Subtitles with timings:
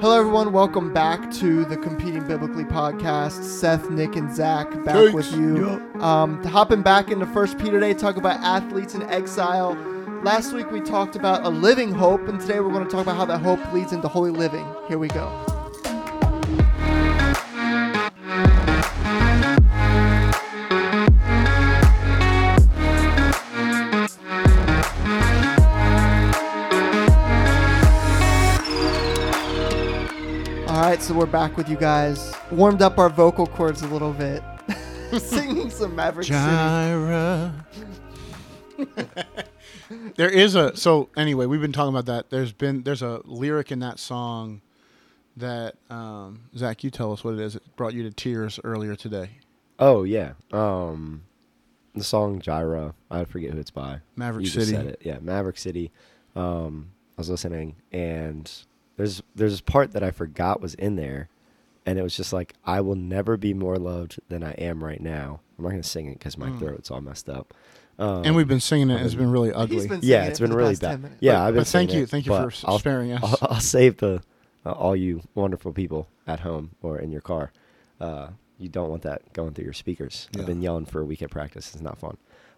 [0.00, 0.52] Hello, everyone.
[0.52, 3.42] Welcome back to the Competing Biblically podcast.
[3.42, 5.12] Seth, Nick, and Zach back Thanks.
[5.12, 5.66] with you.
[6.00, 9.74] Um, hopping back into First Peter today, talk about athletes in exile.
[10.22, 13.16] Last week we talked about a living hope, and today we're going to talk about
[13.16, 14.72] how that hope leads into holy living.
[14.86, 15.57] Here we go.
[30.98, 32.34] Right, so we're back with you guys.
[32.50, 34.42] Warmed up our vocal cords a little bit,
[35.20, 36.40] singing some Maverick City.
[36.40, 37.54] Jireh.
[40.16, 42.30] there is a so anyway, we've been talking about that.
[42.30, 44.60] There's been there's a lyric in that song
[45.36, 47.54] that um, Zach, you tell us what it is.
[47.54, 49.30] It brought you to tears earlier today.
[49.78, 50.32] Oh yeah.
[50.52, 51.22] Um
[51.94, 54.00] the song Jireh, I forget who it's by.
[54.16, 54.72] Maverick you City.
[54.72, 55.02] Just said it.
[55.04, 55.92] Yeah, Maverick City.
[56.34, 58.50] Um I was listening and
[58.98, 61.30] there's there's this part that I forgot was in there
[61.86, 65.00] and it was just like I will never be more loved than I am right
[65.00, 65.40] now.
[65.56, 66.58] I'm not going to sing it cuz my Mm.
[66.58, 67.54] throat's all messed up.
[67.98, 69.00] Um, and we've been singing it.
[69.04, 69.76] It's been really ugly.
[69.76, 71.00] He's been yeah, it's it for been really bad.
[71.20, 73.22] Yeah, But- I've been but thank you, it, thank you for I'll- sparing us.
[73.24, 74.20] I'll, I'll save the
[74.66, 77.52] uh, all you wonderful people at home or in your car.
[78.00, 80.28] Uh, you don't want that going through your speakers.
[80.32, 80.40] Yeah.
[80.42, 81.72] I've been yelling for a week at practice.
[81.74, 82.16] It's not fun.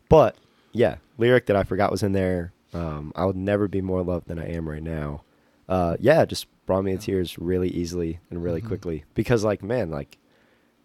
[0.09, 0.37] But
[0.73, 2.53] yeah, lyric that I forgot was in there.
[2.75, 5.23] Um, I would never be more loved than I am right now.
[5.71, 8.67] Uh, yeah, just brought me to tears really easily and really Mhm.
[8.67, 10.19] quickly because, like, man, like,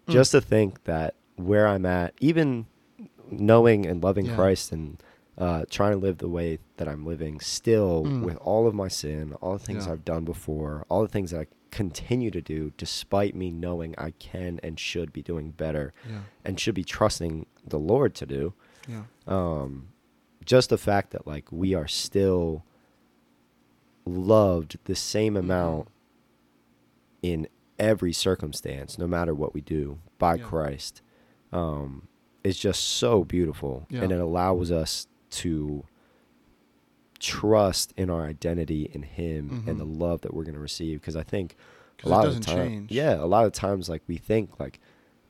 [0.06, 0.12] Mm.
[0.12, 2.66] just to think that where I'm at, even
[3.30, 4.34] knowing and loving Yeah.
[4.36, 5.02] Christ and
[5.38, 8.22] uh, trying to live the way that I'm living, still Mm.
[8.22, 9.92] with all of my sin, all the things Yeah.
[9.92, 14.12] I've done before, all the things that I continue to do, despite me knowing I
[14.12, 18.54] can and should be doing better yeah, and should be trusting the Lord to do.
[18.88, 19.88] yeah, Um,
[20.42, 22.64] just the fact that like we are still
[24.06, 25.38] loved the same Mhm.
[25.40, 25.88] amount
[27.22, 30.44] in every circumstance, no matter what we do, by Yeah.
[30.44, 31.02] Christ,
[31.52, 32.08] um,
[32.44, 34.02] is just so beautiful, Yeah.
[34.04, 35.84] and it allows us to
[37.18, 39.98] trust in our identity in Him and the Mhm.
[39.98, 41.00] love that we're going to receive.
[41.00, 41.56] Because I think
[42.04, 44.78] a lot doesn't of times, yeah, a lot of times, like we think like,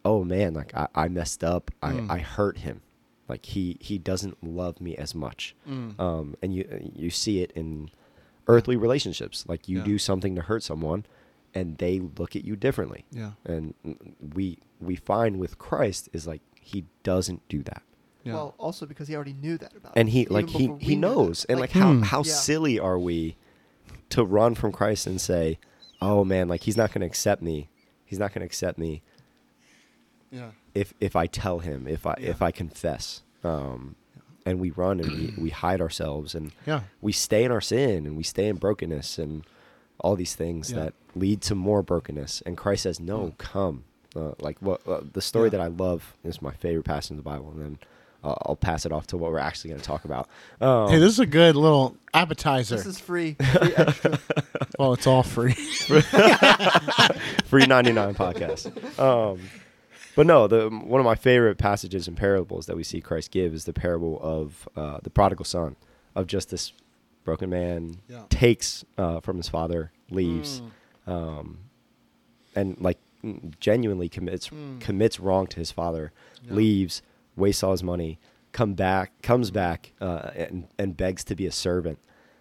[0.05, 2.11] oh man, like I, I messed up, Mm.
[2.11, 2.83] I, I hurt him,
[3.29, 5.99] like he he doesn't love me as much Mm.
[5.99, 7.91] um, and you you see it in
[8.49, 9.45] earthly relationships.
[9.49, 9.85] Like you Yeah.
[9.85, 11.05] do something to hurt someone,
[11.55, 13.05] and they look at you differently.
[13.11, 13.75] yeah, And
[14.35, 17.83] we we find with Christ is like he doesn't do that,
[18.25, 18.35] yeah.
[18.35, 21.45] Well, also because he already knew that about and he even like he he knows.
[21.47, 22.03] And like, Like, how Hmm.
[22.03, 22.33] how Yeah.
[22.35, 23.37] silly are we
[24.11, 25.59] to run from Christ and say,
[26.03, 27.69] oh man, like he's not going to accept me.
[28.05, 29.03] He's not going to accept me
[30.31, 32.31] yeah, if if I tell him if I Yeah.
[32.31, 33.23] if I confess.
[33.45, 33.97] Um,
[34.47, 38.07] and we run and we, we hide ourselves and yeah, we stay in our sin
[38.07, 39.45] and we stay in brokenness and
[40.01, 40.77] all these things Yeah.
[40.85, 42.43] that lead to more brokenness.
[42.47, 43.39] And Christ says, "No, Mm.
[43.39, 43.85] come."
[44.15, 45.59] Uh, like what uh, the story Yeah.
[45.59, 47.79] that I love is my favorite passage in the Bible, and then
[48.25, 50.29] uh, I'll pass it off to what we're actually going to talk about.
[50.61, 52.77] Um, hey, this is a good little appetizer.
[52.77, 53.35] This is free.
[53.59, 54.19] free extra.
[54.79, 55.53] well, it's all free.
[57.47, 58.67] free 99 podcast.
[58.99, 59.41] Um,
[60.17, 63.55] but no, the one of my favorite passages and parables that we see Christ give
[63.55, 65.77] is the parable of uh, the prodigal son,
[66.17, 66.73] of just this
[67.25, 68.23] broken man Yeah.
[68.31, 70.63] takes uh, from his father, leaves,
[71.07, 71.13] Mm.
[71.13, 71.59] um,
[72.55, 74.81] and like mm, genuinely commits Mm.
[74.81, 76.13] commits wrong to his father,
[76.47, 76.55] Yeah.
[76.55, 77.03] leaves,
[77.37, 78.19] wastes all his money,
[78.53, 81.99] come back, comes back, uh, and and begs to be a servant.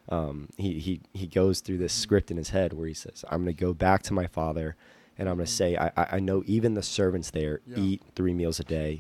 [0.07, 3.43] Um, he he he goes through this script in his head where he says, "I'm
[3.43, 4.75] going to go back to my father,
[5.17, 7.77] and I'm going to say, I I know even the servants there Yeah.
[7.77, 8.99] eat three meals a day."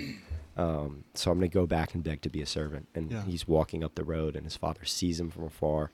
[0.57, 2.87] Um, so I'm going to go back and beg to be a servant.
[2.95, 3.23] And Yeah.
[3.23, 5.91] he's walking up the road, and his father sees him from afar.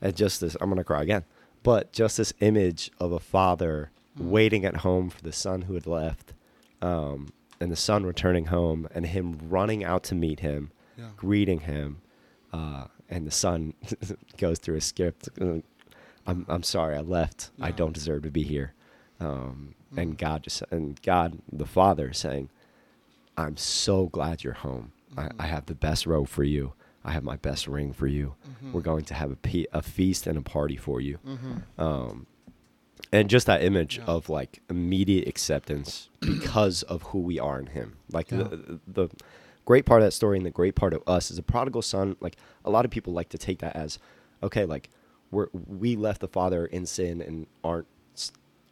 [0.00, 1.24] And just this, I'm going to cry again.
[1.64, 4.28] But just this image of a father Mm.
[4.30, 6.32] waiting at home for the son who had left,
[6.80, 7.28] um,
[7.60, 11.10] and the son returning home, and him running out to meet him, Yeah.
[11.16, 11.98] greeting him,
[12.52, 13.74] uh, and the son
[14.36, 15.28] goes through a script.
[15.40, 15.58] uh,
[16.26, 17.50] I'm I'm sorry, I left.
[17.60, 18.74] I don't deserve to be here.
[19.20, 20.02] Um, Mm.
[20.02, 22.50] And God just and God the Father saying,
[23.38, 24.92] I'm so glad you're home.
[25.14, 25.32] Mhm.
[25.38, 26.74] I, I have the best robe for you.
[27.02, 28.34] I have my best ring for you.
[28.46, 28.72] Mhm.
[28.72, 31.16] We're going to have a, pe- a feast and a party for you.
[31.26, 31.62] Mhm.
[31.82, 32.26] Um,
[33.10, 34.04] and just that image Yeah.
[34.04, 37.96] of like immediate acceptance because of who we are in Him.
[38.12, 38.42] Like Yeah.
[38.42, 39.08] the, the
[39.64, 42.16] great part of that story and the great part of us is a prodigal son.
[42.20, 43.98] Like a lot of people like to take that as,
[44.42, 44.90] okay, like
[45.30, 47.86] we're we left the Father in sin and aren't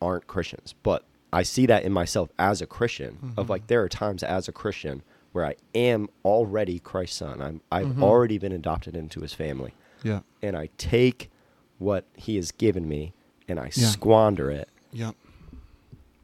[0.00, 0.74] aren't Christians.
[0.82, 3.32] But I see that in myself as a Christian.
[3.36, 3.50] Of Mhm.
[3.50, 5.02] like there are times as a Christian
[5.32, 7.42] where I am already Christ's son.
[7.42, 8.02] I'm I've Mhm.
[8.02, 10.20] already been adopted into His family Yeah.
[10.42, 11.30] and I take
[11.78, 13.12] what he has given me
[13.48, 13.88] and I Yeah.
[13.88, 15.14] squander it Yep.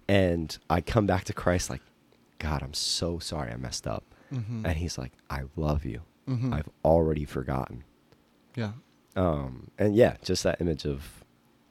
[0.09, 1.83] and I come back to Christ like,
[2.39, 4.05] God, I'm so sorry I messed up.
[4.33, 4.65] Mm-hmm.
[4.67, 6.03] And he's like, I love you.
[6.29, 6.53] Mhm.
[6.53, 7.85] I've already forgotten.
[8.57, 8.73] Yeah.
[9.15, 11.23] Um, and yeah, just that image of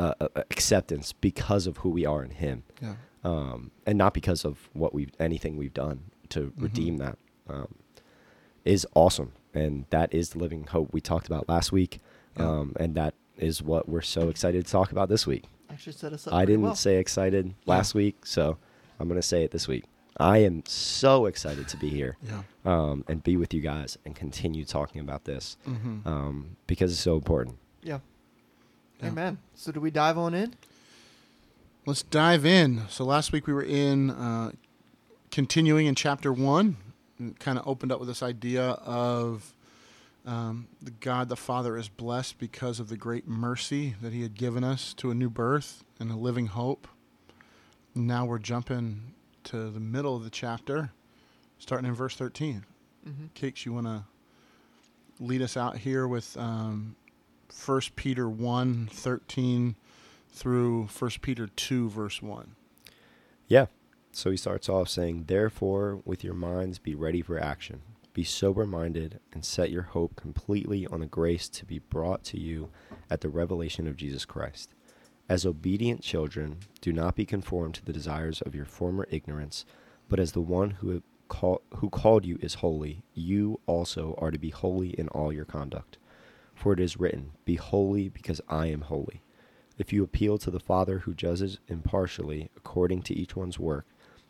[0.01, 2.95] uh, uh, acceptance because of who we are in Him, Yeah.
[3.23, 5.97] um, and not because of what we've anything we've done
[6.29, 6.63] to Mm-hmm.
[6.63, 7.17] redeem that,
[7.49, 7.75] um,
[8.65, 9.31] is awesome.
[9.53, 11.99] And that is the living hope we talked about last week,
[12.37, 12.47] Yeah.
[12.49, 15.43] um, and that is what we're so excited to talk about this week.
[15.69, 16.33] Actually set us up.
[16.33, 16.75] I didn't well.
[16.75, 18.57] say excited last week, so
[18.99, 19.85] I'm gonna say it this week.
[20.17, 22.43] I am so excited to be here Yeah.
[22.65, 26.07] um, and be with you guys and continue talking about this Mm-hmm.
[26.07, 27.57] um, because it's so important.
[27.83, 27.99] Yeah.
[29.03, 29.39] Amen.
[29.55, 30.53] So do we dive on in?
[31.85, 32.83] Let's dive in.
[32.89, 34.51] So last week we were in uh,
[35.31, 36.77] continuing in chapter one,
[37.17, 39.53] and kind of opened up with this idea of
[40.25, 44.35] um, the God the Father is blessed because of the great mercy that He had
[44.35, 46.87] given us to a new birth and a living hope.
[47.95, 49.13] Now we're jumping
[49.45, 50.91] to the middle of the chapter,
[51.57, 52.65] starting in verse 13.
[53.07, 53.25] Mm-hmm.
[53.33, 54.03] Cakes, you want to
[55.19, 56.95] lead us out here with um,
[57.53, 59.75] 1 Peter 1 13
[60.29, 62.55] through 1 Peter 2, verse 1.
[63.47, 63.67] Yeah.
[64.13, 67.81] So he starts off saying, Therefore, with your minds be ready for action.
[68.13, 72.39] Be sober minded and set your hope completely on the grace to be brought to
[72.39, 72.69] you
[73.09, 74.73] at the revelation of Jesus Christ.
[75.29, 79.65] As obedient children, do not be conformed to the desires of your former ignorance,
[80.09, 84.37] but as the one who, call, who called you is holy, you also are to
[84.37, 85.97] be holy in all your conduct.
[86.61, 89.23] For it is written, Be holy because I am holy.
[89.79, 93.87] If you appeal to the Father who judges impartially according to each one's work,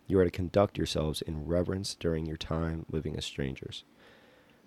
[0.07, 3.83] you are to conduct yourselves in reverence during your time living as strangers.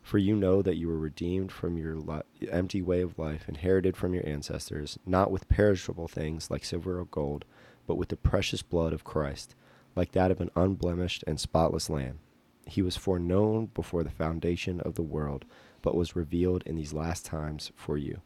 [0.02, 2.20] For you know that you were redeemed from your li-
[2.50, 7.06] empty way of life, inherited from your ancestors, not with perishable things like silver or
[7.06, 7.46] gold,
[7.86, 9.54] but with the precious blood of Christ,
[9.96, 12.18] like that of an unblemished and spotless lamb.
[12.66, 15.46] He was foreknown before the foundation of the world,
[15.84, 18.22] but was revealed in these last times for you.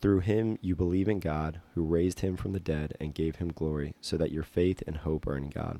[0.00, 3.52] Through him you believe in God, who raised him from the dead and gave him
[3.52, 5.78] glory, so that your faith and hope are in God.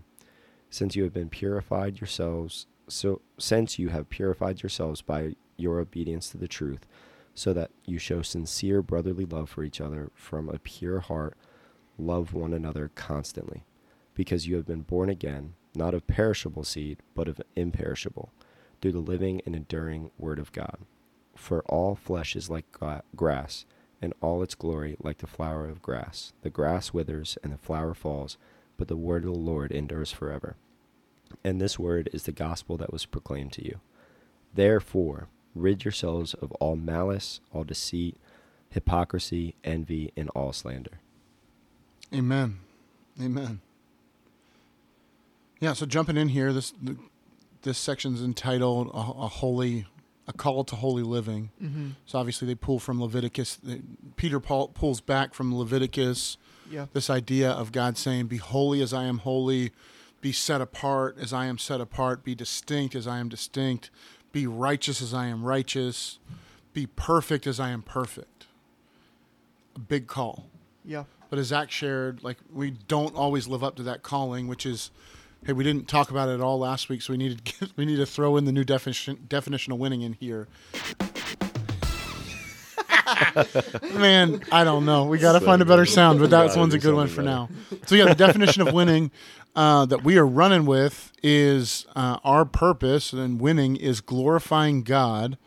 [0.70, 6.30] Since you have been purified yourselves, so since you have purified yourselves by your obedience
[6.30, 6.86] to the truth,
[7.34, 11.36] so that you show sincere brotherly love for each other from a pure heart,
[11.98, 13.64] love one another constantly,
[14.14, 18.30] because you have been born again, not of perishable seed, but of imperishable,
[18.80, 20.78] through the living and enduring word of God.
[21.34, 22.66] For all flesh is like
[23.16, 23.64] grass,
[24.00, 26.32] and all its glory like the flower of grass.
[26.42, 28.36] The grass withers and the flower falls,
[28.76, 30.56] but the word of the Lord endures forever.
[31.44, 33.80] And this word is the gospel that was proclaimed to you.
[34.54, 38.16] Therefore, rid yourselves of all malice, all deceit,
[38.70, 41.00] hypocrisy, envy, and all slander.
[42.14, 42.60] Amen.
[43.20, 43.60] Amen.
[45.60, 46.72] Yeah, so jumping in here, this
[47.62, 49.86] this section's entitled a, a holy
[50.26, 51.50] a call to holy living.
[51.62, 51.88] Mm-hmm.
[52.04, 53.58] So obviously they pull from Leviticus.
[54.16, 56.36] Peter Paul pulls back from Leviticus
[56.70, 56.86] Yeah.
[56.92, 59.72] this idea of God saying, "Be holy as I am holy,
[60.20, 63.90] be set apart as I am set apart, be distinct as I am distinct,
[64.30, 66.18] be righteous as I am righteous,
[66.74, 68.46] be perfect as I am perfect."
[69.76, 70.46] A big call.
[70.84, 71.04] Yeah.
[71.30, 74.90] But as Zach shared, like we don't always live up to that calling, which is,
[75.44, 77.84] hey, we didn't talk about it at all last week, so we need to we
[77.84, 80.48] need to throw in the new definition definition of winning in here.
[83.94, 85.04] Man, I don't know.
[85.04, 87.48] We got to find a better sound, but that one's a good one for now.
[87.86, 89.10] So yeah, the definition of winning
[89.56, 95.38] uh, that we are running with is uh, our purpose, and winning is glorifying God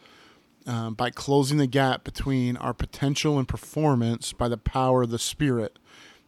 [0.66, 5.20] uh, by closing the gap between our potential and performance by the power of the
[5.20, 5.78] Spirit.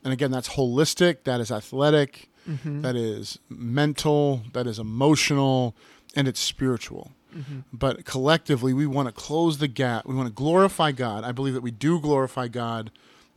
[0.04, 2.82] And again, that's holistic, that is athletic, Mm-hmm.
[2.82, 5.76] that is mental, that is emotional,
[6.16, 7.12] and it's spiritual.
[7.36, 7.60] Mm-hmm.
[7.72, 10.06] But collectively, we want to close the gap.
[10.06, 11.24] We want to glorify God.
[11.24, 12.92] I believe that we do glorify God.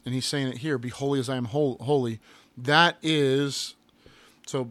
[0.04, 2.20] And he's saying it here be holy as I am hol- holy.
[2.58, 3.74] That is,
[4.46, 4.70] so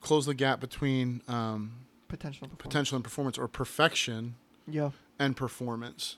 [0.00, 1.72] close the gap between um,
[2.08, 2.48] Potential.
[2.58, 4.36] potential and performance or perfection
[4.68, 4.90] Yeah.
[5.18, 6.16] and performance.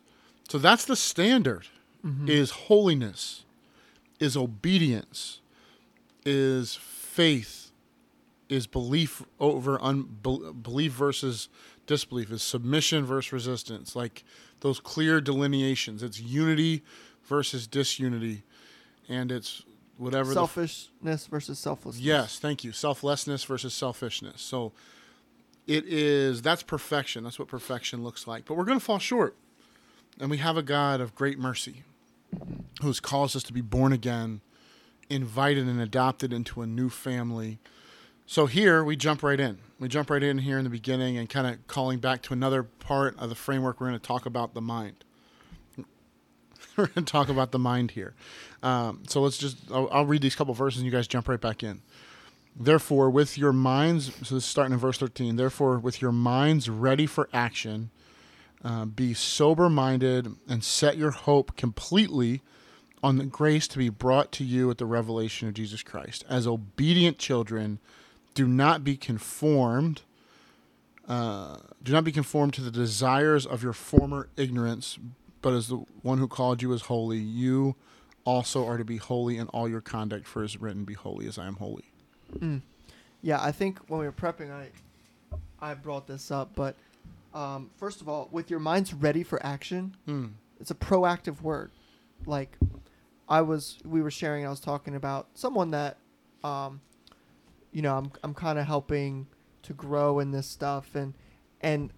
[0.49, 1.67] So that's the standard
[2.07, 2.29] Mm-hmm.
[2.29, 3.45] is holiness,
[4.21, 5.41] is obedience,
[6.25, 6.75] is
[7.19, 7.73] faith,
[8.49, 11.49] is belief over unbelief versus
[11.85, 13.97] disbelief, is submission versus resistance.
[13.97, 14.25] Like
[14.61, 16.03] those clear delineations.
[16.03, 16.85] It's unity
[17.25, 18.45] versus disunity,
[19.09, 19.65] and it's
[19.97, 22.05] whatever Selfishness versus selflessness.
[22.05, 22.71] Yes, thank you.
[22.71, 24.41] Selflessness versus selfishness.
[24.41, 24.73] So
[25.67, 27.25] it is that's perfection.
[27.25, 28.45] That's what perfection looks like.
[28.45, 29.35] But we're going to fall short.
[30.21, 31.83] And we have a God of great mercy.
[32.83, 34.41] who's caused us to be born again,
[35.11, 37.59] invited and adopted into a new family.
[38.27, 39.59] So here we jump right in.
[39.81, 42.63] We jump right in here in the beginning and kind of calling back to another
[42.63, 43.81] part of the framework.
[43.81, 45.05] We're going to talk about the mind.
[46.77, 48.15] we're going to talk about the mind here.
[48.63, 51.41] Um, so let's just, I'll, I'll read these couple verses and you guys jump right
[51.41, 51.81] back in.
[52.61, 56.69] Therefore, with your minds, so this is starting in verse 13, therefore, with your minds
[56.69, 57.91] ready for action,
[58.65, 62.43] uh, be sober minded and set your hope completely
[63.03, 66.25] on the grace to be brought to you at the revelation of Jesus Christ.
[66.29, 67.79] As obedient children,
[68.35, 70.03] do not be conformed.
[71.07, 74.99] Uh, do not be conformed to the desires of your former ignorance,
[75.41, 77.77] but as the one who called you is holy, you
[78.25, 80.27] also are to be holy in all your conduct.
[80.27, 81.85] For it is written, "Be holy, as I am holy."
[82.37, 82.61] Mm.
[83.23, 84.69] Yeah, I think when we were prepping, I
[85.61, 86.77] I brought this up, but
[87.33, 90.33] um, first of all, with your minds ready for action, Mm.
[90.61, 91.71] it's a proactive word.
[92.27, 92.59] Like
[93.29, 94.47] I was, we were sharing.
[94.47, 95.99] I was talking about someone that,
[96.43, 96.81] um,
[97.73, 99.27] you know, I'm I'm kind of helping
[99.63, 101.15] to grow in this stuff, and
[101.61, 101.93] and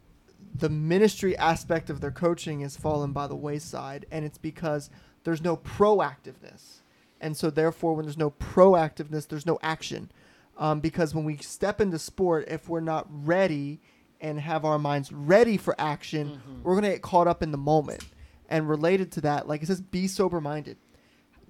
[0.54, 4.90] the ministry aspect of their coaching has fallen by the wayside, and it's because
[5.22, 6.80] there's no proactiveness,
[7.20, 10.10] and so therefore, when there's no proactiveness, there's no action,
[10.58, 13.80] um, because when we step into sport, if we're not ready
[14.20, 18.04] and have our minds ready for action, we're gonna get caught up in the moment.
[18.48, 20.76] And related to that, like it says, be sober minded.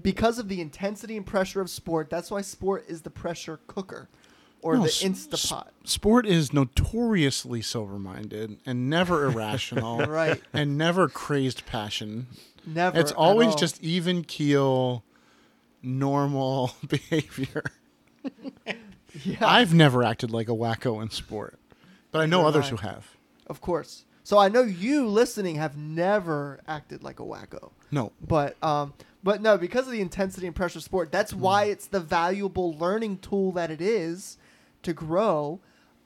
[0.02, 4.08] Because of the intensity and pressure of sport, that's why sport is the pressure cooker
[4.62, 5.68] or No, the s- Instapot.
[5.84, 10.40] Sport is notoriously sober-minded and never irrational, Right.
[10.52, 12.26] and never crazed passion.
[12.66, 12.98] Never.
[12.98, 15.02] It's always just even keel,
[15.82, 17.62] normal behavior.
[19.24, 21.58] yeah, I've never acted like a wacko in sport,
[22.12, 23.16] but I know others who have.
[23.46, 24.04] of course.
[24.22, 27.72] So I know you listening have never acted like a wacko.
[27.90, 31.64] No, But um but no, because of the intensity and pressure of sport, that's why
[31.64, 34.38] it's the valuable learning tool that it is
[34.82, 35.60] to grow.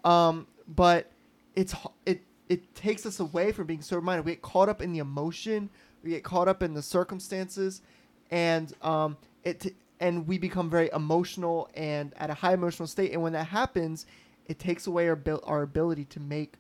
[0.05, 1.11] Um but
[1.55, 1.75] it's
[2.07, 4.25] it it takes us away from being sober minded.
[4.25, 5.69] We get caught up in the emotion,
[6.03, 7.83] we get caught up in the circumstances
[8.31, 13.23] and um it and we become very emotional and at a high emotional state and
[13.23, 14.07] when that happens,
[14.47, 16.55] it takes away our our ability to make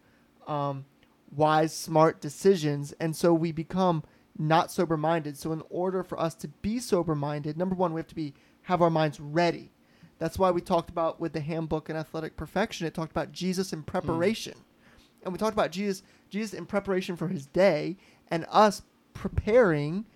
[0.46, 0.84] um
[1.30, 2.92] wise, smart decisions.
[3.00, 4.02] And so we become
[4.38, 5.36] not sober minded.
[5.36, 8.34] So in order for us to be sober minded, number one, we have to be
[8.62, 9.70] have our minds ready.
[10.18, 13.72] That's why we talked about with the handbook and athletic perfection, it talked about Jesus
[13.72, 14.54] in preparation.
[15.22, 17.96] And we talked about Jesus Jesus in preparation for his day
[18.28, 20.06] and us preparing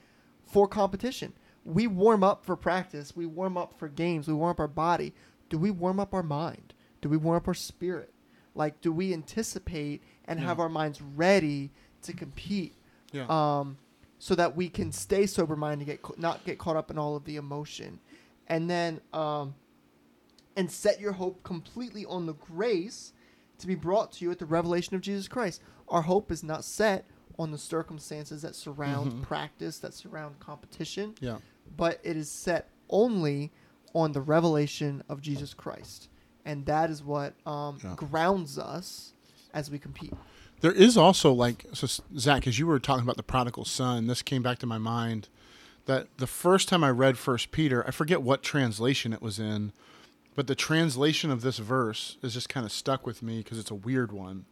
[0.45, 1.33] for competition.
[1.65, 5.15] We warm up for practice, we warm up for games, we warm up our body.
[5.49, 6.75] Do we warm up our mind?
[7.00, 8.12] Do we warm up our spirit?
[8.55, 11.70] Like, do we anticipate and have our minds ready
[12.02, 12.75] to compete?
[13.12, 13.78] yeah, Um,
[14.20, 17.25] so that we can stay sober minded, get not get caught up in all of
[17.25, 17.99] the emotion,
[18.49, 19.54] and then um,
[20.56, 23.12] and set your hope completely on the grace
[23.58, 25.61] to be brought to you at the revelation of Jesus Christ.
[25.88, 27.06] Our hope is not set
[27.38, 29.23] on the circumstances that surround Mhm.
[29.23, 31.38] practice, that surround competition, yeah.
[31.76, 33.52] but it is set only
[33.94, 36.08] on the revelation of Jesus Christ.
[36.44, 37.94] And that is what um, Yeah.
[37.94, 39.14] grounds us
[39.52, 40.14] as we compete.
[40.61, 41.87] There is also like so
[42.17, 45.28] Zach, as you were talking about the prodigal son, this came back to my mind
[45.87, 49.73] that the first time I read First Peter, I forget what translation it was in,
[50.35, 53.71] but the translation of this verse is just kind of stuck with me because it's
[53.71, 54.45] a weird one.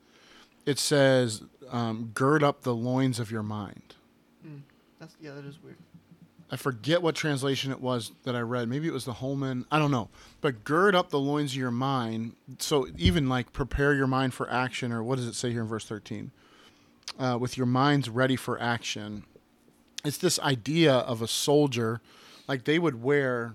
[0.64, 3.94] It says, um, "Gird up the loins of your mind."
[4.98, 5.76] That's yeah, that is weird.
[6.50, 8.68] I forget what translation it was that I read.
[8.68, 9.66] Maybe it was the Holman.
[9.70, 10.08] I don't know.
[10.40, 12.34] But gird up the loins of your mind.
[12.58, 15.66] So even like prepare your mind for action, or what does it say here in
[15.66, 16.30] verse 13?
[17.18, 19.24] Uh, with your minds ready for action.
[20.04, 22.00] It's this idea of a soldier,
[22.46, 23.54] like they would wear.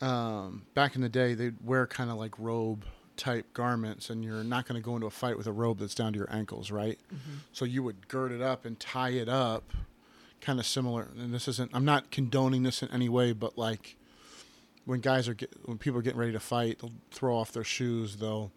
[0.00, 2.84] Um, back in the day, they'd wear kind of like robe
[3.16, 5.94] type garments, and you're not going to go into a fight with a robe that's
[5.94, 6.98] down to your ankles, right?
[7.52, 9.72] So you would gird it up and tie it up
[10.40, 13.96] kind of similar and this isn't i'm not condoning this in any way but like
[14.84, 17.64] when guys are get, when people are getting ready to fight they'll throw off their
[17.64, 18.52] shoes they'll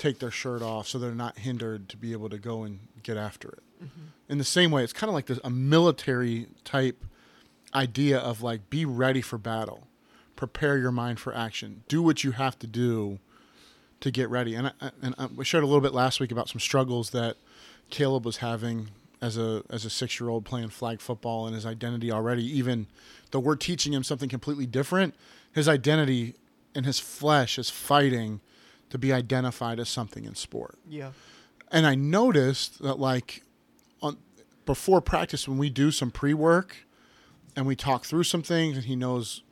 [0.00, 3.18] take their shirt off so they're not hindered to be able to go and get
[3.18, 3.62] after it.
[3.84, 4.06] Mm-hmm.
[4.30, 7.04] In the same way it's kind of like this a military type
[7.74, 9.86] idea of like be ready for battle.
[10.36, 11.84] Prepare your mind for action.
[11.86, 13.18] Do what you have to do
[14.00, 14.54] to get ready.
[14.54, 17.36] And I, and I, we shared a little bit last week about some struggles that
[17.90, 18.88] Caleb was having
[19.22, 22.86] as a as a six year old playing flag football and his identity already even
[23.30, 25.14] though we're teaching him something completely different
[25.52, 26.34] his identity
[26.74, 28.40] and his flesh is fighting
[28.88, 31.10] to be identified as something in sport Yeah.
[31.70, 33.42] and I noticed that like
[34.02, 34.16] on
[34.66, 36.76] before practice when we do some pre work,
[37.56, 39.42] and we talk through some things, and he knows,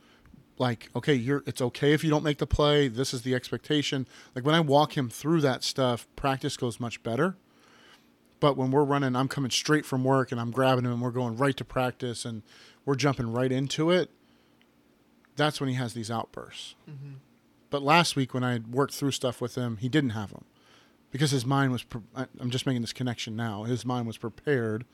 [0.58, 2.86] like, okay, you're it's okay if you don't make the play.
[2.86, 4.06] This is the expectation.
[4.34, 7.36] Like when I walk him through that stuff, practice goes much better.
[8.40, 11.10] But when we're running, I'm coming straight from work and I'm grabbing him and we're
[11.10, 12.42] going right to practice and
[12.84, 14.10] we're jumping right into it.
[15.36, 16.74] That's when he has these outbursts.
[16.88, 17.14] Mm-hmm.
[17.70, 20.44] But last week when I worked through stuff with him, he didn't have them
[21.10, 21.82] because his mind was.
[21.82, 23.64] Pre- I- I'm just making this connection now.
[23.64, 24.84] His mind was prepared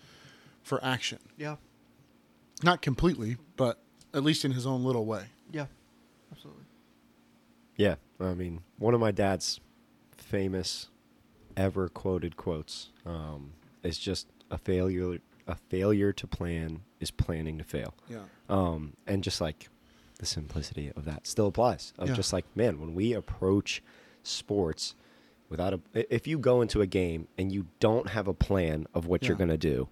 [0.62, 1.56] for action, Yeah.
[2.62, 3.78] not completely, but
[4.14, 5.26] at least in his own little way.
[5.52, 5.66] Yeah.
[6.32, 6.64] Absolutely.
[7.76, 9.60] Yeah, I mean, one of my dad's
[10.16, 10.88] famous,
[11.56, 15.18] ever quoted quotes um, is just a failure.
[15.46, 17.92] A failure to plan is planning to fail.
[18.08, 18.20] Yeah.
[18.48, 19.68] Um, and just like
[20.18, 21.92] the simplicity of that still applies.
[21.98, 22.14] Of Yeah.
[22.14, 23.82] just like, man, when we approach
[24.22, 24.94] sports
[25.50, 25.80] without a,
[26.14, 29.36] if you go into a game and you don't have a plan of what you're
[29.36, 29.88] gonna do,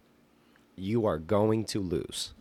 [0.75, 2.33] you are going to lose.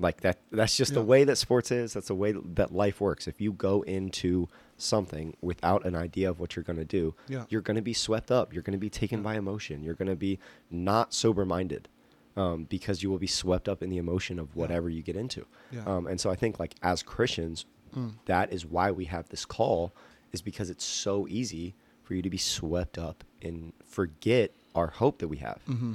[0.00, 0.38] Like that.
[0.50, 1.92] That's just the way that sports is.
[1.92, 3.28] That's the way that life works.
[3.28, 7.44] If you go into something without an idea of what you're gonna do, Yeah.
[7.50, 8.52] you're gonna be swept up.
[8.54, 9.82] You're gonna be taken by emotion.
[9.84, 10.38] You're gonna be
[10.70, 11.88] not sober minded.
[12.36, 14.60] Um, because you will be swept up in the emotion of Yeah.
[14.60, 15.44] whatever you get into.
[15.70, 15.84] Yeah.
[15.84, 18.12] Um, and so I think like as Christians, Mm.
[18.26, 19.92] that is why we have this call,
[20.32, 25.18] is because it's so easy for you to be swept up and forget our hope
[25.18, 25.60] that we have.
[25.66, 25.94] hmm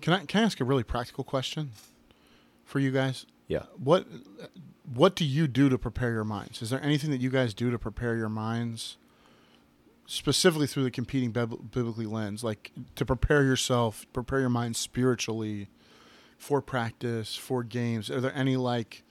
[0.00, 1.72] Can I can I ask a really practical question
[2.64, 3.26] for you guys?
[3.52, 3.64] Yeah.
[3.76, 4.06] What
[4.94, 6.62] what do you do to prepare your minds?
[6.62, 8.96] Is there anything that you guys do to prepare your minds,
[10.06, 15.68] specifically through the competing biblically lens, like to prepare yourself, prepare your mind spiritually
[16.38, 18.10] for practice, for games?
[18.10, 19.02] Are there any like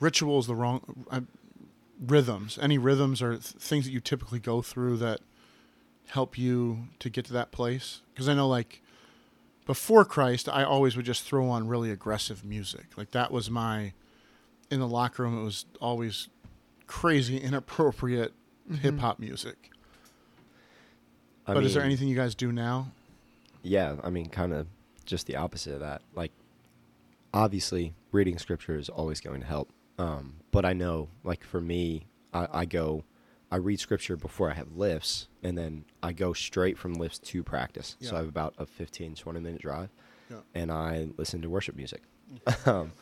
[0.00, 1.22] rituals, the wrong uh,
[1.98, 2.58] rhythms?
[2.60, 5.20] Any rhythms or th- things that you typically go through that
[6.08, 8.02] help you to get to that place?
[8.12, 8.81] Because I know like
[9.66, 12.86] before Christ, I always would just throw on really aggressive music.
[12.96, 13.92] Like that was my
[14.70, 15.38] in the locker room.
[15.40, 16.28] It was always
[16.86, 18.32] crazy, inappropriate
[18.70, 18.76] Mhm.
[18.78, 19.70] hip hop music.
[21.46, 22.92] I but is there anything you guys do now?
[23.62, 24.66] Yeah, I mean, kind of
[25.04, 26.02] just the opposite of that.
[26.14, 26.30] Like,
[27.34, 29.70] obviously, reading scripture is always going to help.
[29.98, 33.04] Um, but I know, like for me, I, I go,
[33.52, 37.42] I read scripture before I have lifts, and then I go straight from lifts to
[37.42, 37.96] practice.
[38.00, 39.90] So I have about a 15, 20 minute drive,
[40.30, 40.38] Yeah.
[40.54, 42.02] and I listen to worship music.
[42.66, 42.92] um,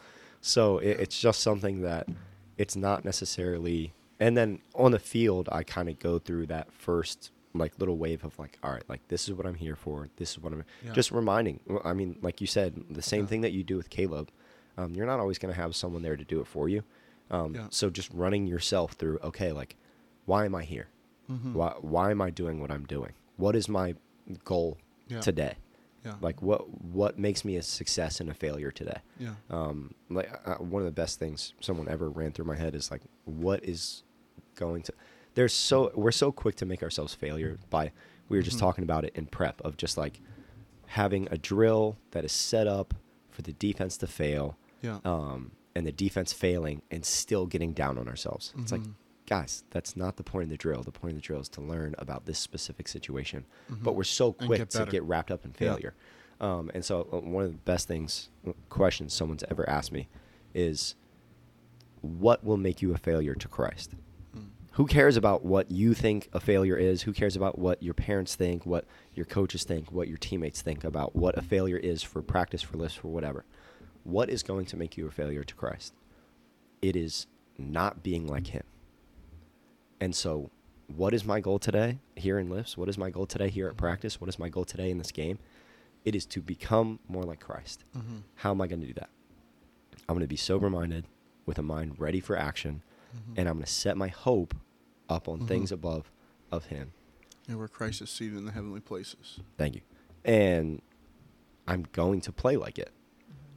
[0.40, 2.08] so it, it's just something that
[2.58, 3.92] it's not necessarily.
[4.18, 8.24] And then on the field, I kind of go through that first like little wave
[8.24, 10.08] of like, all right, like this is what I'm here for.
[10.16, 10.92] This is what I'm Yeah.
[10.92, 11.60] just reminding.
[11.84, 13.26] I mean, like you said, the same Yeah.
[13.28, 14.30] thing that you do with Caleb.
[14.76, 16.82] Um, you're not always going to have someone there to do it for you.
[17.30, 17.66] Um, Yeah.
[17.70, 19.18] So just running yourself through.
[19.22, 19.76] Okay, like,
[20.30, 20.88] why am I here?
[21.30, 21.52] Mhm.
[21.58, 23.12] Why why am I doing what I'm doing?
[23.36, 23.88] What is my
[24.44, 25.20] goal Yeah.
[25.20, 25.54] today?
[26.04, 26.16] Yeah.
[26.26, 26.60] Like what
[27.00, 29.00] what makes me a success and a failure today?
[29.18, 29.34] yeah.
[29.58, 32.90] Um, like uh, one of the best things someone ever ran through my head is
[32.90, 33.02] like,
[33.44, 34.02] what is
[34.54, 34.92] going to?
[35.34, 37.84] There's so we're so quick to make ourselves failure by
[38.28, 38.66] we were just Mhm.
[38.66, 40.20] talking about it in prep of just like
[41.00, 42.94] having a drill that is set up
[43.30, 44.98] for the defense to fail, Yeah.
[45.04, 48.52] um, and the defense failing and still getting down on ourselves.
[48.58, 48.94] It's like, Mhm.
[49.30, 50.82] Guys, that's not the point of the drill.
[50.82, 53.46] The point of the drill is to learn about this specific situation.
[53.68, 53.96] But Mhm.
[53.96, 54.90] we're so quick get to better.
[54.90, 55.56] get wrapped up in Yeah.
[55.56, 55.94] failure.
[56.40, 60.08] Um, and so uh, one of the best things, uh, questions someone's ever asked me
[60.52, 60.96] is,
[62.00, 63.94] what will make you a failure to Christ?
[64.36, 64.48] Mm.
[64.72, 67.02] Who cares about what you think a failure is?
[67.02, 70.82] Who cares about what your parents think, what your coaches think, what your teammates think
[70.82, 73.44] about what a failure is for practice, for lifts, for whatever?
[74.02, 75.92] What is going to make you a failure to Christ?
[76.82, 77.26] It is
[77.58, 78.64] not being like Him.
[80.00, 80.50] And so,
[80.88, 82.76] what is my goal today here in lifts?
[82.76, 84.20] What is my goal today here at practice?
[84.20, 85.38] What is my goal today in this game?
[86.04, 87.84] It is to become more like Christ.
[87.96, 88.22] Mhm.
[88.36, 89.10] How am I going to do that?
[90.08, 91.06] I'm going to be sober minded
[91.46, 92.82] with a mind ready for action,
[93.14, 93.34] Mhm.
[93.38, 94.54] and I'm going to set my hope
[95.08, 95.48] up on Mhm.
[95.48, 96.10] things above
[96.50, 96.92] of Him.
[97.46, 99.40] And where Christ is seated in the heavenly places.
[99.58, 99.80] Thank you.
[100.24, 100.80] And
[101.68, 102.90] I'm going to play like it.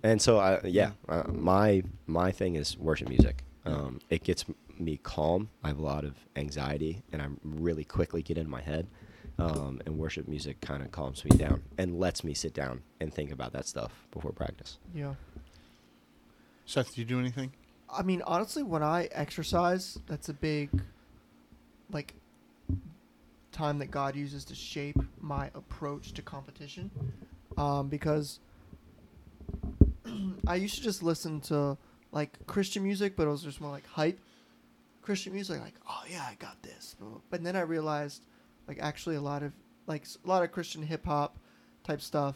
[0.03, 3.43] And so, I, yeah, uh, my my thing is worship music.
[3.65, 4.43] Um, it gets
[4.79, 5.49] me calm.
[5.63, 8.87] I have a lot of anxiety, and I really quickly get in my head.
[9.39, 13.11] Um, and worship music kind of calms me down and lets me sit down and
[13.11, 14.77] think about that stuff before practice.
[14.93, 15.15] Yeah.
[16.65, 17.51] Seth, do you do anything?
[17.89, 20.69] I mean, honestly, when I exercise, that's a big,
[21.91, 22.13] like,
[23.51, 26.91] time that God uses to shape my approach to competition.
[27.57, 28.39] Um, because
[30.47, 31.77] I used to just listen to
[32.11, 34.19] like Christian music, but it was just more like hype
[35.03, 35.61] Christian music.
[35.61, 36.95] Like, oh yeah, I got this.
[37.29, 38.25] But then I realized,
[38.67, 39.51] like, actually a lot of
[39.85, 41.37] like a lot of Christian hip hop
[41.83, 42.35] type stuff,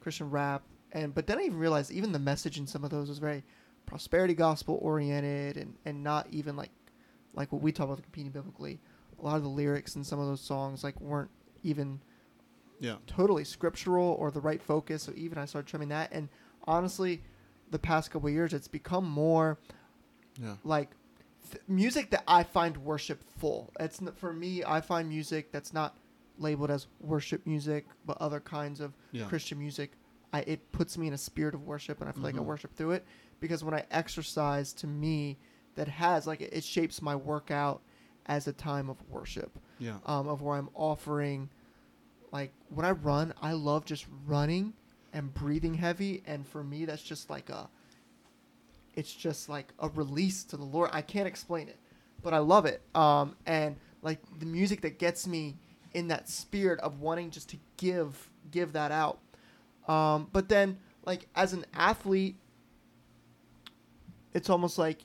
[0.00, 3.08] Christian rap, and but then I even realized even the message in some of those
[3.08, 3.44] was very
[3.86, 6.70] prosperity gospel oriented and and not even like
[7.34, 8.80] like what we talk about competing biblically.
[9.20, 11.30] A lot of the lyrics in some of those songs like weren't
[11.62, 12.00] even
[12.80, 12.96] Yeah.
[13.06, 15.02] totally scriptural or the right focus.
[15.04, 16.10] So even I started trimming that.
[16.12, 16.28] And
[16.64, 17.22] honestly,
[17.70, 19.58] the past couple of years, it's become more
[20.40, 20.56] Yeah.
[20.64, 20.90] like
[21.50, 23.72] th- music that I find worshipful.
[23.80, 24.62] It's n- for me.
[24.64, 25.96] I find music that's not
[26.38, 29.26] labeled as worship music, but other kinds of Yeah.
[29.26, 29.92] Christian music.
[30.32, 32.44] I, it puts me in a spirit of worship, and I feel like I Mhm.
[32.44, 33.04] worship through it
[33.40, 35.38] because when I exercise, to me,
[35.74, 37.80] that has like it, it shapes my workout
[38.26, 39.98] as a time of worship Yeah.
[40.04, 41.48] um, of where I'm offering,
[42.30, 44.74] like when I run, I love just running
[45.14, 47.70] and breathing heavy, and for me, that's just like a,
[48.98, 50.90] it's just like a release to the Lord.
[50.92, 51.78] I can't explain it,
[52.20, 52.82] but I love it.
[52.96, 55.56] Um, and like the music that gets me
[55.94, 59.20] in that spirit of wanting just to give, give that out.
[59.86, 62.34] Um, but then like as an athlete,
[64.34, 65.04] it's almost like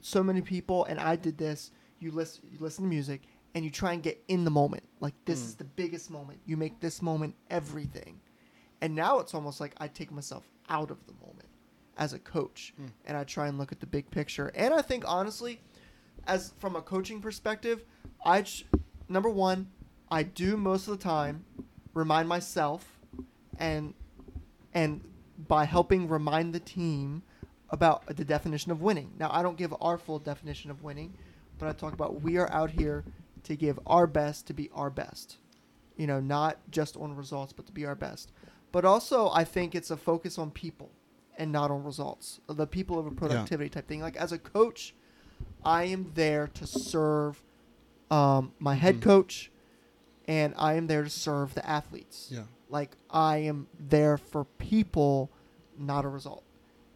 [0.00, 1.70] so many people, and I did this.
[2.00, 3.20] You listen, you listen to music,
[3.54, 4.84] and you try and get in the moment.
[5.00, 5.44] Like this Mm.
[5.48, 6.40] is the biggest moment.
[6.46, 8.20] You make this moment everything.
[8.80, 11.48] And now it's almost like I take myself out of the moment
[11.96, 12.90] as a coach, Mm.
[13.06, 14.48] and I try and look at the big picture.
[14.54, 15.60] And I think honestly,
[16.26, 17.84] as from a coaching perspective,
[18.24, 18.66] I ch-
[19.08, 19.70] number one,
[20.10, 21.44] I do most of the time
[21.94, 22.98] remind myself,
[23.58, 23.94] and
[24.72, 25.02] and
[25.48, 27.22] by helping remind the team
[27.70, 29.12] about the definition of winning.
[29.18, 31.14] Now, I don't give our full definition of winning,
[31.58, 33.04] but I talk about we are out here
[33.44, 35.38] to give our best to be our best.
[35.96, 38.32] You know, not just on results, but to be our best.
[38.72, 40.90] But also, I think it's a focus on people
[41.36, 42.40] and not on results.
[42.48, 44.00] The people over productivity type thing.
[44.00, 44.94] Like as a coach,
[45.64, 47.42] I am there to serve
[48.10, 49.02] um, my head Mhm.
[49.02, 49.50] coach,
[50.28, 52.44] and I am there to serve the athletes Yeah.
[52.68, 55.30] like I am there for people,
[55.76, 56.44] not a result,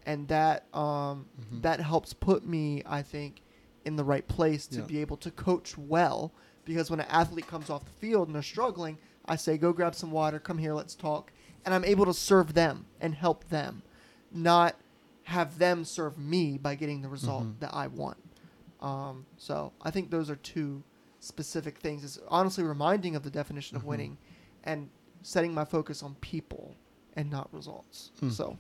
[0.06, 1.62] and that um, Mhm.
[1.62, 3.42] that helps put me, I think,
[3.84, 4.84] in the right place to Yeah.
[4.86, 6.32] be able to coach well.
[6.64, 9.94] Because when an athlete comes off the field and they're struggling, I say, "Go grab
[9.94, 10.38] some water.
[10.38, 10.74] Come here.
[10.74, 11.32] Let's talk."
[11.64, 13.82] And I'm able to serve them and help them,
[14.32, 14.76] not
[15.24, 17.58] have them serve me by getting the result Mhm.
[17.60, 18.16] that I want.
[18.80, 20.82] Um, so I think those are two
[21.20, 22.04] specific things.
[22.04, 23.86] Is honestly reminding of the definition of Mhm.
[23.86, 24.18] winning,
[24.64, 24.88] and
[25.22, 26.76] setting my focus on people
[27.14, 28.10] and not results.
[28.20, 28.30] Hmm.
[28.30, 28.58] So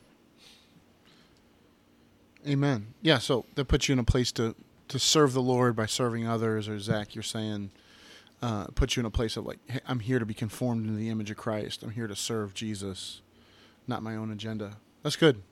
[2.46, 2.94] Amen.
[3.02, 4.54] Yeah, so that puts you in a place to
[4.88, 7.70] to serve the Lord by serving others, or Zach, you're saying,
[8.40, 10.96] uh, puts you in a place of like, hey, I'm here to be conformed into
[10.96, 11.82] the image of Christ.
[11.82, 13.20] I'm here to serve Jesus,
[13.86, 14.78] not my own agenda.
[15.02, 15.42] That's good.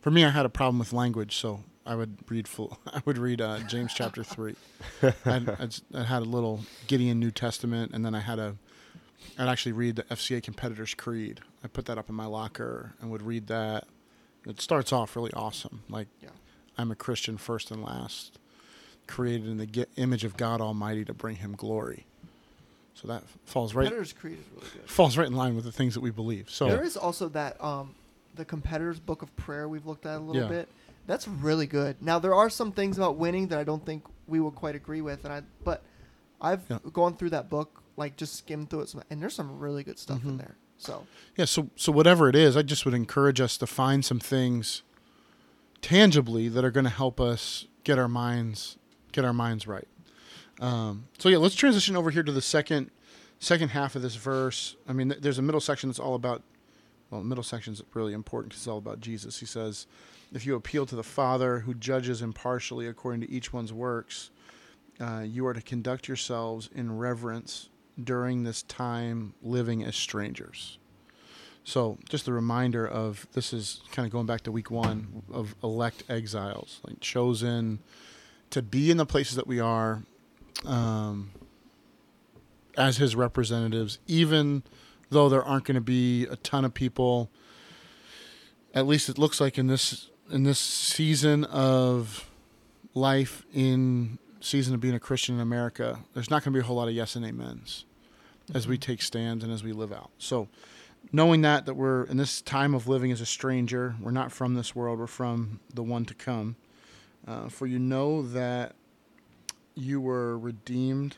[0.00, 2.78] For me, I had a problem with language, so I would read full.
[2.86, 4.54] I would read uh, James chapter three.
[5.02, 8.56] I'd, I'd, I had a little Gideon New Testament, and then I had a.
[9.38, 11.40] I'd actually read the FCA Competitors Creed.
[11.64, 13.86] I put that up in my locker and would read that.
[14.46, 16.30] It starts off really awesome, like yeah,
[16.78, 18.38] I'm a Christian first and last,
[19.06, 22.06] created in the ge- image of God Almighty to bring Him glory.
[22.94, 24.90] So that falls right competitors creed is really good.
[24.90, 26.48] falls right in line with the things that we believe.
[26.50, 27.94] So There is also that um,
[28.38, 30.48] the competitors book of prayer we've looked at a little Yeah.
[30.48, 30.68] bit.
[31.06, 32.00] That's really good.
[32.00, 35.00] Now there are some things about winning that I don't think we would quite agree
[35.02, 35.82] with, and I but
[36.40, 36.78] I've Yeah.
[36.92, 39.98] gone through that book like just skimmed through it, some, and there's some really good
[39.98, 40.38] stuff in Mhm.
[40.38, 40.56] there.
[40.78, 44.20] So yeah, so so whatever it is, I just would encourage us to find some
[44.20, 44.82] things
[45.82, 48.76] tangibly that are going to help us get our minds
[49.12, 49.88] get our minds right.
[50.60, 52.90] Um, so yeah, let's transition over here to the second
[53.40, 54.76] second half of this verse.
[54.88, 56.42] I mean, th- there's a middle section that's all about.
[57.10, 59.40] Well, the middle section is really important because it's all about Jesus.
[59.40, 59.86] He says,
[60.32, 64.30] "If you appeal to the Father, who judges impartially according to each one's works,
[65.00, 67.70] uh, you are to conduct yourselves in reverence
[68.02, 70.78] during this time, living as strangers."
[71.64, 75.54] So, just a reminder of this is kind of going back to week one of
[75.62, 77.80] elect exiles, like chosen
[78.50, 80.02] to be in the places that we are
[80.64, 81.30] um,
[82.76, 84.62] as his representatives, even
[85.10, 87.30] though there aren't going to be a ton of people.
[88.74, 92.28] At least it looks like in this in this season of
[92.94, 96.66] life, in season of being a Christian in America, there's not going to be a
[96.66, 97.84] whole lot of yes and amens
[98.54, 100.10] as we take stands and as we live out.
[100.18, 100.48] So,
[101.12, 104.54] knowing that that we're in this time of living as a stranger, we're not from
[104.54, 106.56] this world, we're from the one to come.
[107.26, 108.74] Uh, for you know that
[109.74, 111.16] you were redeemed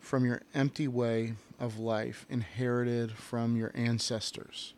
[0.00, 4.74] from your empty way of life, inherited from your ancestors.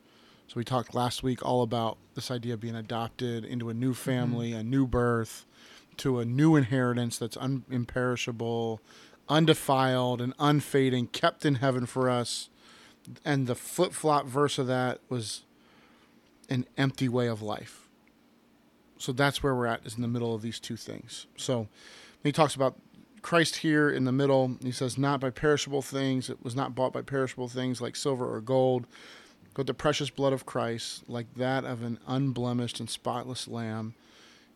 [0.48, 3.92] So we talked last week all about this idea of being adopted into a new
[3.92, 4.10] mm-hmm.
[4.10, 5.46] family, a new birth,
[5.98, 8.80] to a new inheritance that's un- imperishable,
[9.28, 12.48] undefiled, and unfading, kept in heaven for us.
[13.24, 15.42] And the flip flop verse of that was
[16.48, 17.86] an empty way of life.
[18.98, 21.26] so that's where we're at is in the middle of these two things.
[21.36, 21.68] So
[22.22, 22.76] he talks about
[23.22, 24.56] Christ here in the middle.
[24.62, 26.30] He says, not by perishable things.
[26.30, 28.86] It was not bought by perishable things like silver or gold,
[29.54, 33.94] but the precious blood of Christ, like that of an unblemished and spotless lamb.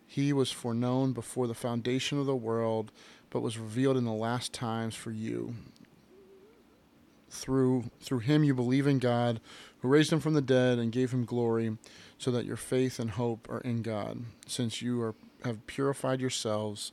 [0.07, 2.93] He was foreknown before the foundation of the world,
[3.31, 5.55] but was revealed in the last times for you.
[7.31, 9.41] Through through him you believe in God,
[9.81, 11.77] who raised him from the dead and gave him glory,
[12.17, 16.93] so that your faith and hope are in God, since you are have purified yourselves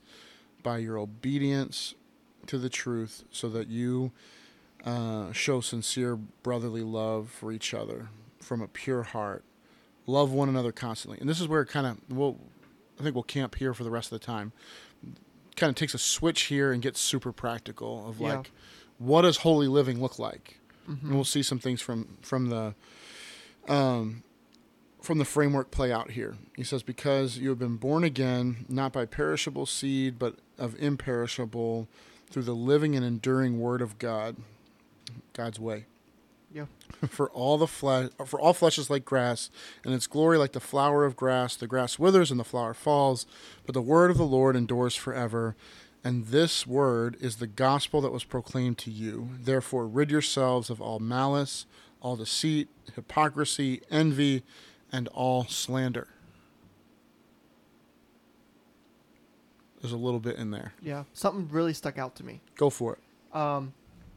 [0.62, 1.94] by your obedience
[2.46, 4.12] to the truth, so that you
[4.84, 8.08] uh, show sincere brotherly love for each other
[8.40, 9.44] from a pure heart.
[10.06, 12.36] Love one another constantly, and this is where it kind of we'll,
[12.98, 14.50] I think we'll camp here for the rest of the time.
[15.54, 18.38] Kind of takes a switch here and gets super practical of Yeah.
[18.38, 18.50] like,
[18.98, 20.58] what does holy living look like?
[20.88, 21.02] Mhm.
[21.02, 22.74] And we'll see some things from from the
[23.68, 24.24] um,
[25.02, 26.36] from the framework play out here.
[26.56, 31.88] He says, "Because you have been born again, not by perishable seed, but of imperishable,
[32.30, 34.36] through the living and enduring Word of God,
[35.32, 35.86] God's way."
[36.52, 36.66] Yeah.
[37.08, 39.50] for all the flesh, for all flesh is like grass,
[39.84, 41.56] and its glory like the flower of grass.
[41.56, 43.26] The grass withers and the flower falls,
[43.64, 45.56] but the word of the Lord endures forever.
[46.04, 49.30] And this word is the gospel that was proclaimed to you.
[49.40, 51.64] Therefore, rid yourselves of all malice,
[52.00, 54.42] all deceit, hypocrisy, envy,
[54.92, 56.08] and all slander.
[59.80, 60.74] There's a little bit in there.
[60.80, 61.04] Yeah.
[61.12, 62.40] Something really stuck out to me.
[62.56, 63.36] Go for it.
[63.36, 63.72] Um,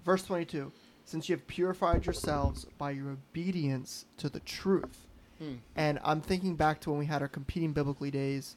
[0.05, 0.71] verse 22
[1.05, 5.07] Since you have purified yourselves by your obedience to the truth.
[5.39, 5.55] Hmm.
[5.75, 8.55] And I'm thinking back to when we had our competing biblically days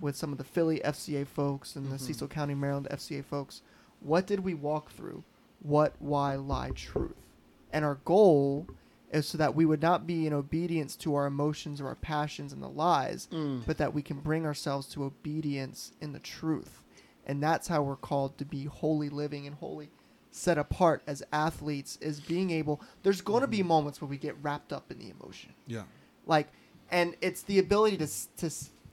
[0.00, 2.00] with some of the Philly FCA folks and the Mhm.
[2.00, 3.62] Cecil County, Maryland FCA folks.
[4.00, 5.24] What did we walk through?
[5.62, 7.16] What, why, lie, truth.
[7.72, 8.66] And our goal
[9.10, 12.52] is so that we would not be in obedience to our emotions or our passions
[12.52, 13.66] and the lies, Mm.
[13.66, 16.84] but that we can bring ourselves to obedience in the truth.
[17.26, 19.90] And that's how we're called to be holy living and holy
[20.32, 24.36] set apart as athletes is being able there's going to be moments where we get
[24.42, 25.52] wrapped up in the emotion.
[25.66, 25.82] Yeah.
[26.26, 26.48] Like
[26.90, 28.50] and it's the ability to to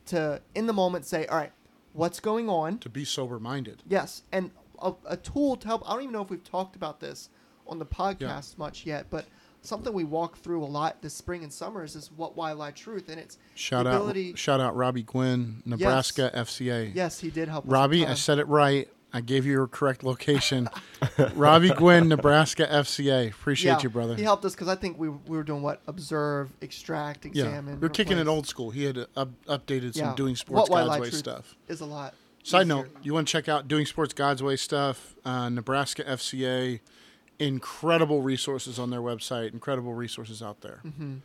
[0.08, 1.52] to in the moment say, "All right,
[1.94, 3.84] what's going on?" To be sober minded.
[3.88, 4.50] Yes, and
[4.82, 5.84] a, a tool to help.
[5.88, 7.30] I don't even know if we've talked about this
[7.68, 9.26] on the podcast much yet, but
[9.62, 12.72] something we walk through a lot this spring and summer is this what why lie
[12.72, 16.94] truth and it's Shout out, shout out, Robbie Gwynn, Nebraska FCA.
[16.96, 18.88] yes he did help us Robbie, I said it right.
[19.14, 20.70] I gave you your correct location.
[21.34, 23.30] Robbie Gwynn, Nebraska FCA.
[23.32, 24.16] Appreciate Yeah, you, brother.
[24.16, 27.80] He helped us because I think we, we were doing what observe, extract, examine yeah,
[27.80, 28.70] we're kicking it old school.
[28.70, 30.16] He had up, updated some Yeah.
[30.16, 31.56] doing sports What, God's way stuff.
[31.70, 32.16] is a lot.
[32.44, 32.76] Side easier.
[32.76, 35.16] note: You want to check out doing sports God's way stuff?
[35.24, 36.82] Uh, Nebraska FCA,
[37.40, 39.54] incredible resources on their website.
[39.54, 40.82] Incredible resources out there.
[40.86, 41.22] Mhm.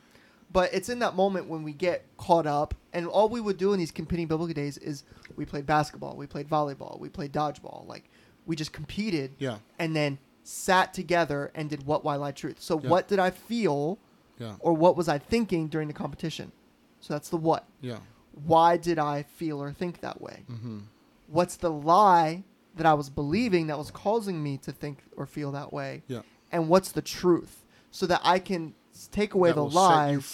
[0.52, 3.72] But it's in that moment when we get caught up, and all we would do
[3.72, 5.02] in these competing biblical days is
[5.36, 7.86] we played basketball, we played volleyball, we played dodgeball.
[7.88, 8.10] Like
[8.44, 12.60] we just competed, Yeah, and then sat together and did what, why, lie, truth.
[12.60, 12.90] So Yeah.
[12.90, 13.98] what did I feel,
[14.38, 16.52] yeah, or what was I thinking during the competition?
[17.00, 17.64] So that's the what.
[17.80, 17.98] yeah.
[18.46, 20.44] Why did I feel or think that way?
[20.48, 20.80] hmm
[21.28, 22.44] What's the lie
[22.76, 26.02] that I was believing that was causing me to think or feel that way?
[26.08, 26.22] Yeah.
[26.50, 27.64] And what's the truth?
[27.90, 28.74] So that I can
[29.10, 30.24] take away That the will set you lies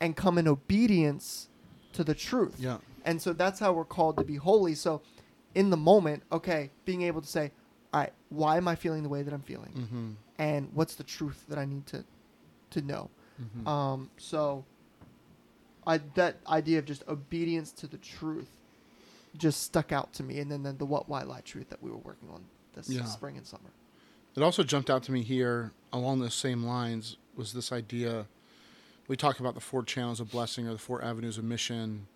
[0.00, 1.48] and come in obedience
[1.92, 2.56] to the truth.
[2.58, 4.74] Yeah, And so that's how we're called to be holy.
[4.74, 5.02] So
[5.54, 7.52] in the moment, okay, being able to say,
[7.92, 9.72] all right, why am I feeling the way that I'm feeling?
[9.72, 12.04] hmm And what's the truth that I need to
[12.70, 13.10] to know?
[13.36, 14.64] hmm Um, so
[15.86, 18.48] I that idea of just obedience to the truth
[19.36, 21.90] just stuck out to me and then, then the what why lie truth that we
[21.90, 23.04] were working on this Yeah.
[23.04, 23.70] spring and summer.
[24.36, 28.26] It also jumped out to me here along those same lines was this idea.
[29.08, 32.06] We talk about the four channels of blessing or the four avenues of mission.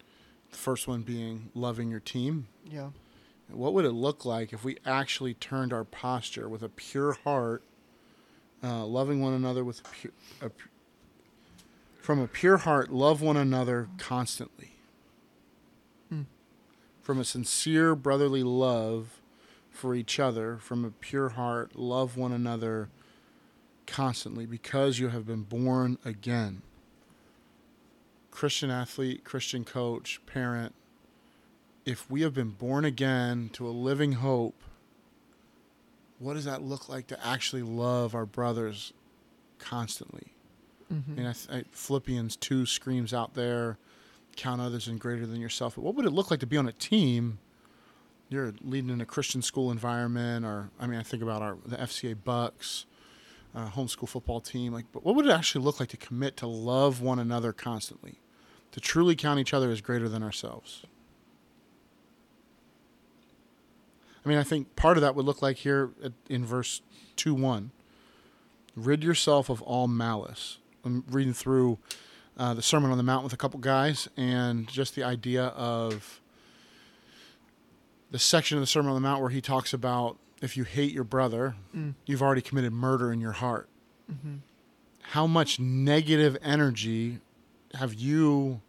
[0.50, 2.46] The first one being loving your team.
[2.64, 2.90] Yeah.
[3.48, 7.62] What would it look like if we actually turned our posture with a pure heart,
[8.62, 10.68] uh, loving one another with a pure, a, pu-
[12.00, 14.73] from a pure heart, love one another constantly.
[17.04, 19.20] From a sincere brotherly love
[19.70, 22.88] for each other, from a pure heart, love one another
[23.86, 26.62] constantly because you have been born again.
[28.30, 30.74] Christian athlete, Christian coach, parent,
[31.84, 34.62] if we have been born again to a living hope,
[36.18, 38.94] what does that look like to actually love our brothers
[39.58, 40.32] constantly?
[40.90, 41.18] Mm-hmm.
[41.18, 43.76] And I th- I, Philippians 2 screams out there,
[44.36, 45.76] count others and greater than yourself.
[45.76, 47.38] But what would it look like to be on a team?
[48.28, 51.76] You're leading in a Christian school environment, or I mean, I think about our the
[51.76, 52.86] FCA Bucks,
[53.54, 54.72] uh, homeschool football team.
[54.72, 58.20] Like, but what would it actually look like to commit to love one another constantly,
[58.72, 60.84] to truly count each other as greater than ourselves?
[64.24, 66.80] I mean, I think part of that would look like here at, in verse
[67.16, 67.70] two one.
[68.74, 70.58] Rid yourself of all malice.
[70.84, 71.78] I'm reading through
[72.36, 76.20] uh, the Sermon on the Mount with a couple guys, and just the idea of
[78.10, 80.92] the section of the Sermon on the Mount where he talks about if you hate
[80.92, 81.94] your brother, Mm.
[82.06, 83.68] you've already committed murder in your heart.
[84.12, 84.40] Mhm.
[85.08, 87.20] How much negative energy
[87.74, 88.60] have you?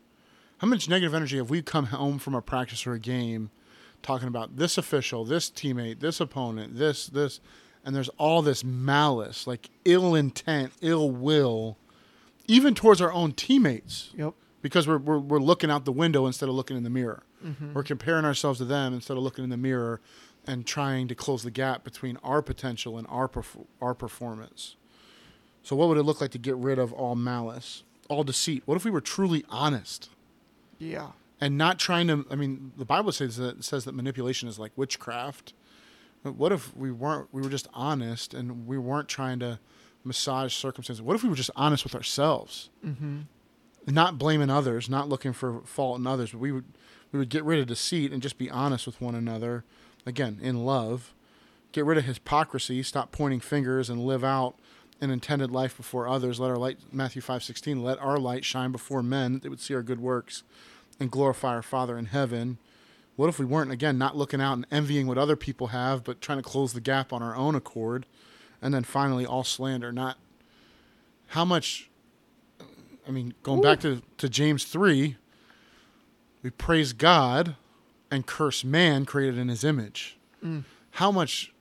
[0.60, 3.50] How much negative energy have we come home from a practice or a game,
[4.02, 7.40] talking about this official, this teammate, this opponent, this this,
[7.84, 11.78] and there's all this malice, like ill intent, ill will,
[12.48, 14.34] even towards our own teammates, Yep.
[14.62, 17.24] because we're we're, we're looking out the window instead of looking in the mirror.
[17.44, 17.74] Mm-hmm.
[17.74, 20.02] We're comparing ourselves to them instead of looking in the mirror
[20.48, 24.76] and trying to close the gap between our potential and our perf- our performance.
[25.64, 28.64] So what would it look like to get rid of all malice, all deceit?
[28.66, 30.10] What if we were truly honest
[30.78, 31.12] Yeah.
[31.42, 34.72] and not trying to I mean, the Bible says that says that manipulation is like
[34.76, 35.54] witchcraft.
[36.24, 39.60] But what if we weren't we were just honest and we weren't trying to
[40.06, 41.02] massage circumstances?
[41.02, 42.70] What if we were just honest with ourselves?
[42.86, 43.22] Mm-hmm.
[43.88, 46.66] not blaming others, not looking for fault in others, but we would
[47.12, 49.64] we would get rid of deceit and just be honest with one another.
[50.06, 51.14] Again, in love,
[51.72, 54.56] get rid of hypocrisy, stop pointing fingers, and live out
[55.02, 56.40] an intended life before others.
[56.40, 59.62] Let our light, Matthew five sixteen, let our light shine before men that they would
[59.62, 60.44] see our good works
[61.00, 62.58] and glorify our Father in heaven.
[63.16, 66.20] What if we weren't again not looking out and envying what other people have, but
[66.20, 68.06] trying to close the gap on our own accord?
[68.62, 70.18] And then finally, all slander, not
[71.28, 71.90] how much
[73.08, 75.16] I mean, going back to, to James 3,
[76.42, 77.56] we praise God
[78.10, 80.18] and curse man created in his image.
[80.44, 80.64] Mm.
[80.92, 81.54] How much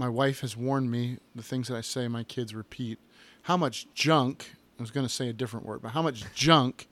[0.00, 2.98] my wife has warned me the things that I say my kids repeat.
[3.42, 6.88] How much junk, I was going to say a different word, but how much junk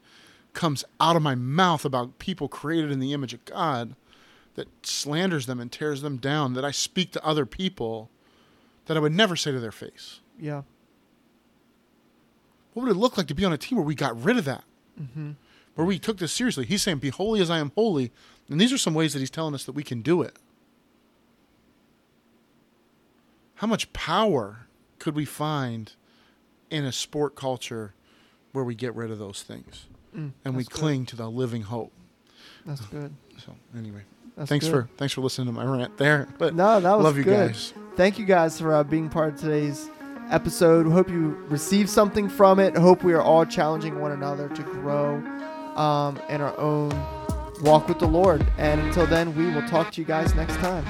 [0.52, 3.94] comes out of my mouth about people created in the image of God
[4.58, 8.10] that slanders them and tears them down, that I speak to other people
[8.86, 10.20] that I would never say to their face.
[10.38, 10.62] Yeah.
[12.74, 14.44] What would it look like to be on a team where we got rid of
[14.46, 14.64] that?
[15.00, 15.32] Mm-hmm.
[15.74, 16.66] Where we took this seriously?
[16.66, 18.10] He's saying, Be holy as I am holy.
[18.48, 20.36] And these are some ways that he's telling us that we can do it.
[23.56, 24.66] How much power
[24.98, 25.92] could we find
[26.70, 27.94] in a sport culture
[28.52, 30.80] where we get rid of those things Mm, and we that's good.
[30.80, 31.92] cling to the living hope?
[32.64, 33.14] That's good.
[33.44, 34.02] So, anyway,
[34.38, 34.70] That's thanks good.
[34.87, 36.29] for thanks for listening to my rant there.
[36.38, 37.48] But No, that was love you good.
[37.48, 37.74] guys.
[37.96, 39.90] Thank you guys for uh, being part of today's
[40.31, 40.87] episode.
[40.87, 42.77] Hope you received something from it.
[42.77, 45.16] Hope we are all challenging one another to grow
[45.77, 46.90] um, in our own
[47.62, 48.46] walk with the Lord.
[48.59, 50.85] And until then, we will talk to you guys next time.